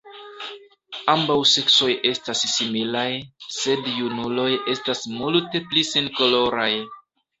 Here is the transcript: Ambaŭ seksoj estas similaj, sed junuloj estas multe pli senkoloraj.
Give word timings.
Ambaŭ 1.11 1.35
seksoj 1.49 1.89
estas 2.11 2.41
similaj, 2.53 3.05
sed 3.59 3.91
junuloj 3.99 4.49
estas 4.77 5.05
multe 5.21 5.63
pli 5.69 5.85
senkoloraj. 5.95 6.71